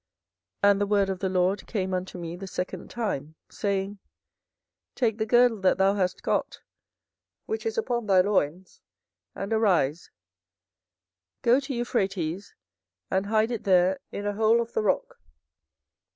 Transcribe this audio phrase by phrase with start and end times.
[0.63, 3.99] 24:013:003 And the word of the LORD came unto me the second time, saying,
[4.95, 6.61] 24:013:004 Take the girdle that thou hast got,
[7.45, 8.81] which is upon thy loins,
[9.35, 10.09] and arise,
[11.43, 12.55] go to Euphrates,
[13.11, 15.19] and hide it there in a hole of the rock.